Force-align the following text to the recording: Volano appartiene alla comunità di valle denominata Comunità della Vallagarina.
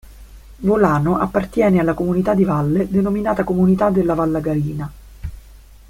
Volano 0.61 1.19
appartiene 1.19 1.77
alla 1.79 1.93
comunità 1.93 2.33
di 2.33 2.43
valle 2.43 2.89
denominata 2.89 3.43
Comunità 3.43 3.91
della 3.91 4.15
Vallagarina. 4.15 4.91